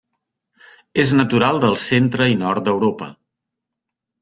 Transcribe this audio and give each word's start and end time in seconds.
És 1.03 1.11
natural 1.19 1.61
del 1.67 1.77
centre 1.83 2.29
i 2.33 2.41
nord 2.41 2.65
d'Europa. 2.71 3.13